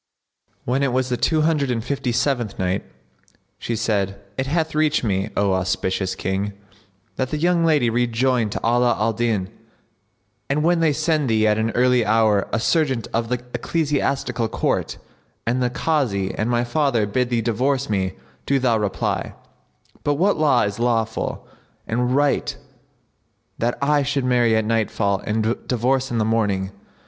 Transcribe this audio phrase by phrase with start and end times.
[0.65, 2.83] When it was the Two Hundred and Fifty seventh Night,
[3.59, 6.53] She said, It hath reached me, O auspicious King,
[7.17, 9.51] that the young lady rejoined to Ala al Din,
[10.49, 14.97] "And when they send thee at an early hour a serjeant of the Ecclesiastical Court,
[15.45, 18.13] and the Kazi and my father bid thee divorce me,
[18.47, 19.35] do thou reply,
[20.03, 21.47] By what law is it lawful
[21.85, 22.57] and right
[23.59, 26.71] that I should marry at nightfall and divorce in the morning?